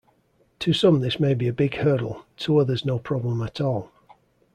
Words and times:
To 0.61 0.73
some 0.73 1.01
this 1.01 1.19
may 1.19 1.35
be 1.35 1.47
a 1.47 1.53
big 1.53 1.75
hurdle, 1.75 2.25
to 2.37 2.57
others 2.57 2.83
no 2.83 2.97
problem 2.97 3.39
at 3.43 3.61
all. 3.61 3.91